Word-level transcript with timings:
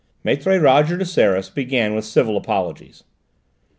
Maître 0.25 0.59
Roger 0.59 0.97
de 0.97 1.05
Seras 1.05 1.51
began 1.51 1.93
with 1.93 2.03
civil 2.05 2.35
apologies. 2.35 3.03